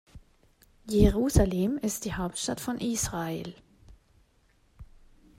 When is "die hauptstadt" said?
2.05-2.59